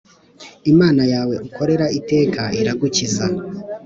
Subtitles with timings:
[0.71, 3.25] Imana yawe ukorera iteka iragukiza